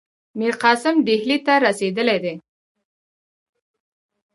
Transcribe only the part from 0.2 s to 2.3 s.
میرقاسم ډهلي ته رسېدلی